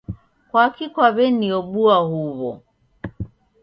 [0.49, 2.51] kwaki kwaw'eniobua huwo?